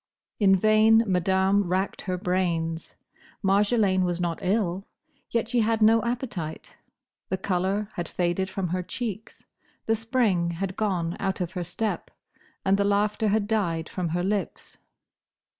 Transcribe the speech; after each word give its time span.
In 0.39 0.55
vain 0.55 1.03
Madame 1.05 1.63
racked 1.65 2.01
her 2.01 2.17
brains. 2.17 2.95
Marjolaine 3.43 4.03
was 4.03 4.19
not 4.19 4.39
ill; 4.41 4.87
yet 5.29 5.47
she 5.47 5.59
had 5.59 5.79
no 5.83 6.01
appetite; 6.03 6.73
the 7.29 7.37
colour 7.37 7.87
had 7.93 8.07
faded 8.07 8.49
from 8.49 8.69
her 8.69 8.81
cheeks; 8.81 9.45
the 9.85 9.95
spring 9.95 10.49
had 10.49 10.75
gone 10.75 11.15
out 11.19 11.39
of 11.39 11.51
her 11.51 11.63
step; 11.63 12.09
and 12.65 12.77
the 12.77 12.83
laughter 12.83 13.27
had 13.27 13.45
died 13.47 13.87
from 13.87 14.09
her 14.09 14.23
lips. 14.23 14.79